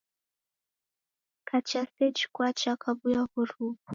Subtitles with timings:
[1.47, 3.73] Kacha seji kwacha kwaw'uya w'oruw'o.